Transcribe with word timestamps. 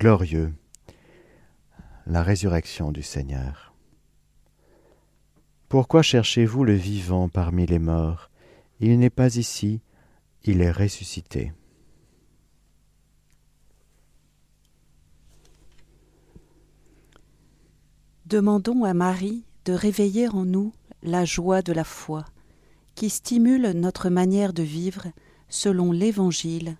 Glorieux, 0.00 0.54
la 2.06 2.22
résurrection 2.22 2.90
du 2.90 3.02
Seigneur. 3.02 3.74
Pourquoi 5.68 6.00
cherchez-vous 6.00 6.64
le 6.64 6.72
vivant 6.72 7.28
parmi 7.28 7.66
les 7.66 7.78
morts? 7.78 8.30
Il 8.80 8.98
n'est 8.98 9.10
pas 9.10 9.36
ici, 9.36 9.82
il 10.42 10.62
est 10.62 10.70
ressuscité. 10.70 11.52
Demandons 18.24 18.84
à 18.84 18.94
Marie 18.94 19.44
de 19.66 19.74
réveiller 19.74 20.28
en 20.28 20.46
nous 20.46 20.72
la 21.02 21.26
joie 21.26 21.60
de 21.60 21.74
la 21.74 21.84
foi, 21.84 22.24
qui 22.94 23.10
stimule 23.10 23.72
notre 23.72 24.08
manière 24.08 24.54
de 24.54 24.62
vivre 24.62 25.08
selon 25.50 25.92
l'Évangile, 25.92 26.78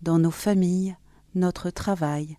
dans 0.00 0.18
nos 0.18 0.30
familles, 0.30 0.96
notre 1.34 1.68
travail, 1.68 2.38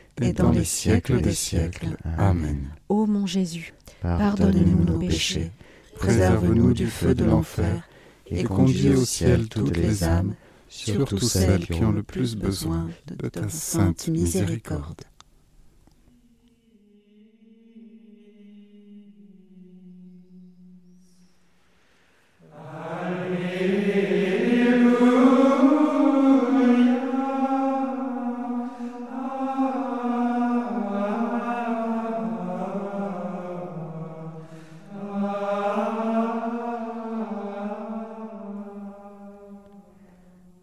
et 0.21 0.33
dans 0.33 0.51
les 0.51 0.65
siècles 0.65 1.21
des 1.21 1.33
siècles. 1.33 1.97
Amen. 2.17 2.69
Ô 2.89 3.05
mon 3.05 3.25
Jésus, 3.25 3.73
pardonne-nous 4.01 4.85
nos 4.85 4.99
péchés, 4.99 5.51
préserve-nous 5.95 6.73
du 6.73 6.87
feu 6.87 7.15
de 7.15 7.23
l'enfer, 7.23 7.87
et 8.27 8.43
conduis 8.43 8.95
au 8.95 9.05
ciel 9.05 9.47
toutes 9.47 9.77
les 9.77 10.03
âmes, 10.03 10.35
surtout 10.67 11.19
celles 11.19 11.65
qui 11.65 11.83
ont 11.83 11.91
le 11.91 12.03
plus 12.03 12.35
besoin 12.35 12.89
de 13.07 13.27
ta 13.27 13.49
sainte 13.49 14.07
miséricorde. 14.07 15.01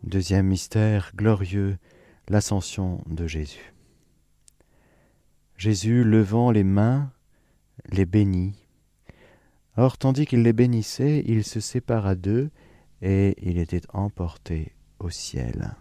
Deuxième 0.08 0.46
mystère 0.46 1.12
glorieux, 1.14 1.76
l'ascension 2.28 3.02
de 3.10 3.26
Jésus. 3.26 3.74
Jésus, 5.58 6.02
levant 6.02 6.50
les 6.50 6.64
mains, 6.64 7.12
les 7.92 8.06
bénit. 8.06 8.54
Or, 9.76 9.98
tandis 9.98 10.24
qu'il 10.24 10.42
les 10.44 10.54
bénissait, 10.54 11.22
il 11.26 11.44
se 11.44 11.60
sépara 11.60 12.14
d'eux, 12.14 12.48
et 13.02 13.36
il 13.42 13.58
était 13.58 13.82
emporté 13.92 14.72
au 14.98 15.10
ciel. 15.10 15.76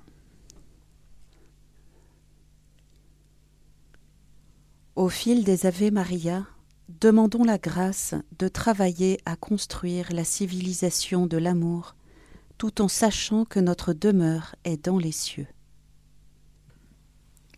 Au 4.98 5.08
fil 5.08 5.46
des 5.46 5.66
Ave 5.66 5.90
Maria, 5.94 6.46
demandons 6.90 7.46
la 7.46 7.58
grâce 7.58 8.14
de 8.40 8.50
travailler 8.50 9.22
à 9.24 9.38
construire 9.38 10.12
la 10.12 10.26
civilisation 10.26 11.28
de 11.28 11.38
l'amour 11.38 11.96
tout 12.58 12.82
en 12.82 12.88
sachant 12.88 13.46
que 13.46 13.60
notre 13.60 13.94
demeure 13.94 14.56
est 14.64 14.86
dans 14.86 14.98
les 14.98 15.12
cieux. 15.12 15.48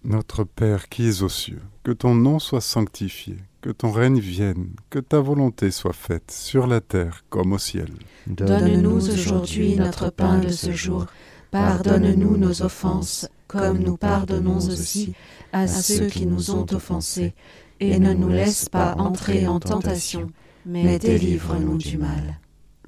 Notre 0.04 0.46
Père 0.46 0.88
qui 0.88 1.08
es 1.08 1.24
aux 1.24 1.30
cieux, 1.30 1.62
que 1.84 1.92
ton 1.92 2.16
nom 2.16 2.40
soit 2.40 2.62
sanctifié, 2.62 3.38
que 3.62 3.70
ton 3.70 3.92
règne 3.92 4.20
vienne, 4.20 4.70
que 4.90 5.00
ta 5.00 5.20
volonté 5.20 5.72
soit 5.72 5.94
faite 5.94 6.32
sur 6.32 6.68
la 6.68 6.80
terre 6.80 7.26
comme 7.30 7.52
au 7.52 7.58
ciel. 7.58 7.90
Donne-nous 8.28 9.10
aujourd'hui 9.10 9.76
notre 9.76 10.10
pain 10.10 10.40
de 10.40 10.50
ce 10.50 10.72
jour. 10.72 11.06
Pardonne-nous 11.52 12.38
nos 12.38 12.62
offenses, 12.62 13.28
comme 13.48 13.80
nous 13.80 13.98
pardonnons 13.98 14.58
aussi 14.58 15.14
à 15.52 15.68
ceux 15.68 16.08
qui 16.08 16.26
nous 16.26 16.52
ont 16.52 16.66
offensés, 16.72 17.34
et 17.80 18.00
ne 18.00 18.14
nous 18.14 18.30
laisse 18.30 18.70
pas 18.70 18.96
entrer 18.98 19.48
en 19.48 19.60
tentation, 19.60 20.32
mais 20.66 21.00
délivre-nous 21.00 21.78
du 21.78 21.98
mal. 21.98 22.40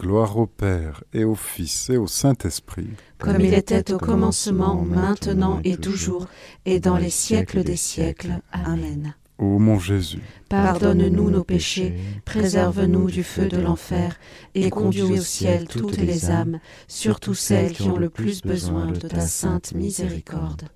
Gloire 0.00 0.36
au 0.36 0.46
Père, 0.46 1.02
et 1.12 1.24
au 1.24 1.34
Fils, 1.34 1.90
et 1.90 1.96
au 1.96 2.06
Saint-Esprit. 2.06 2.90
Comme 3.18 3.40
il 3.40 3.52
était 3.52 3.92
au 3.92 3.98
commencement, 3.98 4.84
maintenant 4.84 5.60
et 5.64 5.76
toujours, 5.76 6.26
et 6.66 6.78
dans 6.78 6.96
les 6.96 7.10
siècles 7.10 7.64
des 7.64 7.76
siècles. 7.76 8.40
Amen. 8.52 9.14
Ô 9.38 9.58
mon 9.58 9.78
Jésus, 9.78 10.22
pardonne-nous 10.48 11.30
nos 11.30 11.44
péchés, 11.44 11.94
préserve-nous 12.24 13.10
du 13.10 13.22
feu 13.22 13.46
de 13.46 13.56
l'enfer, 13.56 14.16
et 14.54 14.70
conduis 14.70 15.02
au 15.02 15.16
ciel 15.16 15.66
toutes 15.68 15.96
les 15.96 16.30
âmes, 16.30 16.60
surtout 16.86 17.34
celles 17.34 17.72
qui 17.72 17.88
ont 17.88 17.98
le 17.98 18.10
plus 18.10 18.42
besoin 18.42 18.86
de 18.86 18.98
ta 18.98 19.20
sainte 19.20 19.74
miséricorde. 19.74 20.68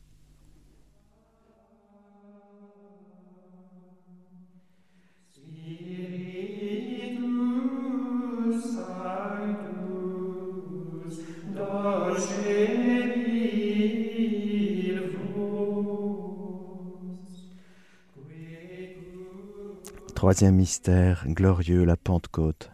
Troisième 20.23 20.55
mystère 20.55 21.25
glorieux, 21.27 21.83
la 21.85 21.97
Pentecôte. 21.97 22.71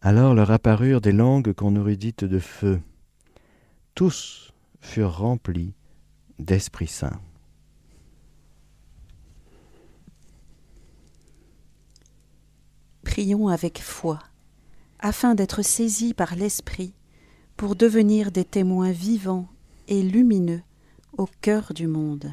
Alors 0.00 0.32
leur 0.32 0.52
apparurent 0.52 1.00
des 1.00 1.10
langues 1.10 1.52
qu'on 1.52 1.74
aurait 1.74 1.96
dites 1.96 2.22
de 2.22 2.38
feu. 2.38 2.80
Tous 3.96 4.52
furent 4.80 5.18
remplis 5.18 5.74
d'Esprit 6.38 6.86
Saint. 6.86 7.20
Prions 13.02 13.48
avec 13.48 13.82
foi, 13.82 14.20
afin 15.00 15.34
d'être 15.34 15.62
saisis 15.62 16.14
par 16.14 16.36
l'Esprit, 16.36 16.94
pour 17.56 17.74
devenir 17.74 18.30
des 18.30 18.44
témoins 18.44 18.92
vivants 18.92 19.48
et 19.88 20.04
lumineux 20.04 20.62
au 21.16 21.26
cœur 21.40 21.74
du 21.74 21.88
monde. 21.88 22.32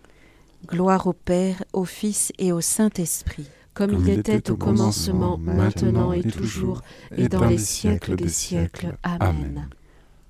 Gloire 0.67 1.07
au 1.07 1.13
Père, 1.13 1.63
au 1.73 1.85
Fils 1.85 2.31
et 2.37 2.51
au 2.51 2.61
Saint-Esprit. 2.61 3.47
Comme, 3.73 3.93
il 4.05 4.09
était 4.09 4.51
au 4.51 4.57
commencement, 4.57 5.37
maintenant 5.37 6.11
et 6.11 6.23
toujours, 6.23 6.81
et 7.15 7.29
dans 7.29 7.45
les 7.45 7.57
siècles 7.57 8.15
des 8.15 8.29
siècles. 8.29 8.97
Amen. 9.03 9.69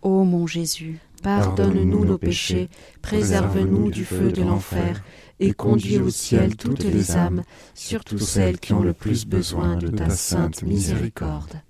Ô 0.03 0.23
mon 0.23 0.47
Jésus, 0.47 0.99
pardonne-nous 1.23 2.05
nos 2.05 2.17
péchés, 2.17 2.69
préserve-nous 3.01 3.89
du 3.89 4.05
feu 4.05 4.31
de 4.31 4.43
l'enfer, 4.43 5.03
et 5.39 5.53
conduis 5.53 5.97
au 5.99 6.09
ciel 6.09 6.55
toutes 6.55 6.83
les 6.83 7.11
âmes, 7.11 7.43
surtout 7.73 8.19
celles 8.19 8.59
qui 8.59 8.73
ont 8.73 8.83
le 8.83 8.93
plus 8.93 9.25
besoin 9.25 9.75
de 9.75 9.87
ta 9.87 10.09
sainte 10.09 10.61
miséricorde. 10.63 11.61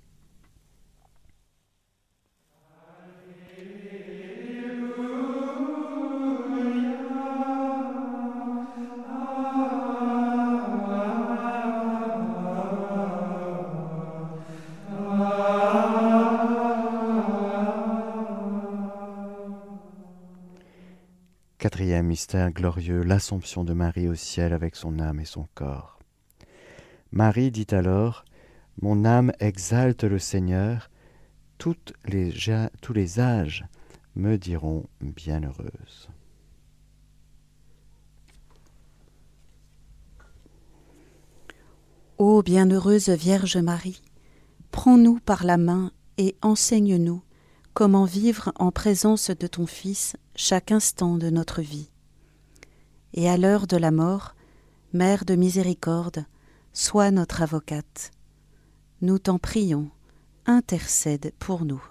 Mystère 22.12 22.50
glorieux, 22.50 23.02
l'Assomption 23.02 23.64
de 23.64 23.72
Marie 23.72 24.06
au 24.06 24.14
ciel 24.14 24.52
avec 24.52 24.76
son 24.76 24.98
âme 24.98 25.18
et 25.18 25.24
son 25.24 25.48
corps. 25.54 25.98
Marie 27.10 27.50
dit 27.50 27.68
alors, 27.70 28.26
Mon 28.82 29.06
âme 29.06 29.32
exalte 29.40 30.04
le 30.04 30.18
Seigneur, 30.18 30.90
toutes 31.56 31.94
les, 32.04 32.34
tous 32.82 32.92
les 32.92 33.18
âges 33.18 33.64
me 34.14 34.36
diront 34.36 34.84
bienheureuse. 35.00 36.10
Ô 42.18 42.42
bienheureuse 42.42 43.08
Vierge 43.08 43.56
Marie, 43.56 44.02
prends-nous 44.70 45.18
par 45.18 45.44
la 45.44 45.56
main 45.56 45.92
et 46.18 46.36
enseigne-nous 46.42 47.22
comment 47.72 48.04
vivre 48.04 48.52
en 48.56 48.70
présence 48.70 49.30
de 49.30 49.46
ton 49.46 49.64
Fils 49.64 50.14
chaque 50.36 50.72
instant 50.72 51.16
de 51.16 51.30
notre 51.30 51.62
vie. 51.62 51.88
Et 53.14 53.28
à 53.28 53.36
l'heure 53.36 53.66
de 53.66 53.76
la 53.76 53.90
mort, 53.90 54.34
Mère 54.92 55.24
de 55.24 55.34
miséricorde, 55.34 56.26
sois 56.72 57.10
notre 57.10 57.42
avocate. 57.42 58.10
Nous 59.00 59.18
t'en 59.18 59.38
prions, 59.38 59.90
intercède 60.46 61.32
pour 61.38 61.64
nous. 61.64 61.82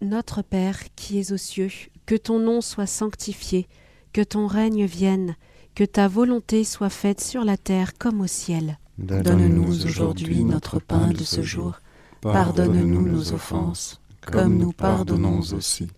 Notre 0.00 0.42
Père 0.42 0.78
qui 0.94 1.18
es 1.18 1.32
aux 1.32 1.36
cieux, 1.36 1.70
que 2.06 2.14
ton 2.14 2.38
nom 2.38 2.60
soit 2.60 2.86
sanctifié, 2.86 3.68
que 4.12 4.22
ton 4.22 4.46
règne 4.46 4.84
vienne, 4.84 5.36
que 5.74 5.84
ta 5.84 6.08
volonté 6.08 6.64
soit 6.64 6.90
faite 6.90 7.20
sur 7.20 7.44
la 7.44 7.56
terre 7.56 7.98
comme 7.98 8.20
au 8.20 8.26
ciel. 8.26 8.78
Donne-nous 8.98 9.84
aujourd'hui 9.84 10.44
notre 10.44 10.78
pain 10.78 11.08
de 11.08 11.24
ce 11.24 11.42
jour 11.42 11.80
Pardonne-nous 12.20 13.08
nos 13.08 13.32
offenses, 13.32 14.00
comme 14.20 14.58
nous 14.58 14.72
pardonnons 14.72 15.40
aussi 15.40 15.88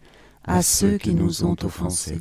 à 0.45 0.63
ceux 0.63 0.99
qui 0.99 1.15
nous 1.15 1.45
ont 1.45 1.57
offensés, 1.63 2.21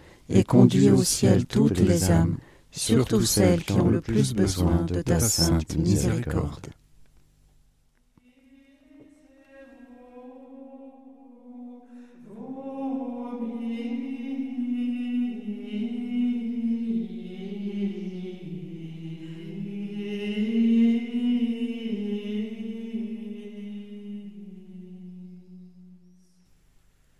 et 0.31 0.43
conduis 0.43 0.89
au 0.89 1.03
ciel 1.03 1.45
toutes 1.45 1.79
les 1.79 2.11
âmes, 2.11 2.37
surtout 2.71 3.21
celles 3.21 3.63
qui 3.63 3.73
ont 3.73 3.89
le 3.89 4.01
plus 4.01 4.33
besoin 4.33 4.83
de 4.85 5.01
ta 5.01 5.19
sainte 5.19 5.75
miséricorde. 5.77 6.69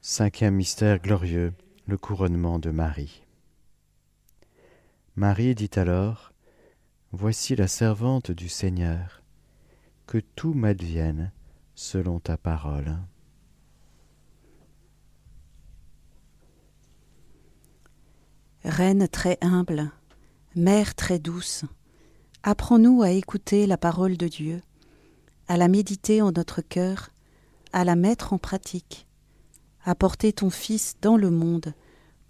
Cinquième 0.03 0.55
mystère 0.55 0.99
glorieux, 0.99 1.53
le 1.91 1.97
couronnement 1.97 2.57
de 2.57 2.71
Marie. 2.71 3.21
Marie 5.17 5.55
dit 5.55 5.69
alors, 5.75 6.31
Voici 7.11 7.53
la 7.53 7.67
servante 7.67 8.31
du 8.31 8.47
Seigneur, 8.47 9.21
que 10.07 10.17
tout 10.17 10.53
m'advienne 10.53 11.33
selon 11.75 12.21
ta 12.21 12.37
parole. 12.37 12.97
Reine 18.63 19.09
très 19.09 19.37
humble, 19.41 19.91
Mère 20.55 20.95
très 20.95 21.19
douce, 21.19 21.65
apprends-nous 22.43 23.01
à 23.01 23.09
écouter 23.11 23.67
la 23.67 23.75
parole 23.75 24.15
de 24.15 24.29
Dieu, 24.29 24.61
à 25.49 25.57
la 25.57 25.67
méditer 25.67 26.21
en 26.21 26.31
notre 26.31 26.61
cœur, 26.61 27.09
à 27.73 27.83
la 27.83 27.97
mettre 27.97 28.31
en 28.31 28.37
pratique 28.37 29.07
apporter 29.85 30.33
ton 30.33 30.49
Fils 30.49 30.95
dans 31.01 31.17
le 31.17 31.31
monde 31.31 31.73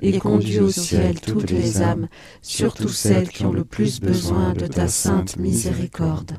et 0.00 0.18
conduis 0.18 0.60
au 0.60 0.70
ciel 0.70 1.20
toutes 1.20 1.50
les 1.50 1.82
âmes, 1.82 2.08
surtout 2.42 2.88
celles 2.88 3.28
qui 3.28 3.44
ont 3.44 3.52
le 3.52 3.64
plus 3.64 4.00
besoin 4.00 4.52
de 4.52 4.66
ta 4.66 4.88
sainte 4.88 5.36
miséricorde. 5.36 6.38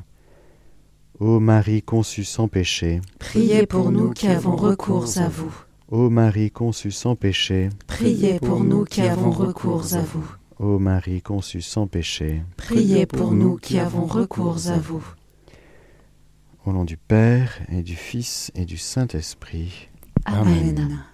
Ô 1.18 1.40
Marie 1.40 1.82
conçue 1.82 2.24
sans 2.24 2.46
péché, 2.46 3.00
priez 3.18 3.66
pour 3.66 3.90
nous 3.90 4.10
qui 4.10 4.28
avons 4.28 4.54
recours 4.54 5.16
à 5.16 5.28
vous. 5.28 5.54
Ô 5.88 6.10
Marie 6.10 6.50
conçue 6.50 6.90
sans 6.90 7.16
péché, 7.16 7.70
priez 7.86 8.38
pour 8.38 8.62
nous 8.62 8.84
qui 8.84 9.00
avons 9.00 9.30
recours 9.30 9.94
à 9.94 10.02
vous. 10.02 10.28
Ô 10.58 10.78
Marie 10.78 11.22
conçue 11.22 11.62
sans 11.62 11.86
péché, 11.86 12.42
priez 12.56 13.06
pour 13.06 13.32
nous 13.32 13.56
qui 13.56 13.78
avons 13.78 14.04
recours 14.04 14.68
à 14.68 14.78
vous. 14.78 15.04
Au 16.66 16.72
nom 16.72 16.84
du 16.84 16.96
Père 16.96 17.60
et 17.70 17.82
du 17.82 17.94
Fils 17.94 18.50
et 18.54 18.64
du 18.64 18.76
Saint-Esprit. 18.76 19.88
Amen. 20.24 21.04